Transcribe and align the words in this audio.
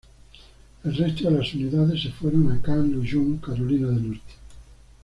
El 0.83 0.95
resto 0.95 1.29
de 1.29 1.37
las 1.37 1.53
unidades 1.53 2.01
se 2.01 2.09
fueron 2.09 2.51
a 2.51 2.59
Camp 2.59 2.91
Lejeune, 2.91 3.39
Carolina 3.39 3.85
del 3.89 4.07
Norte. 4.13 4.33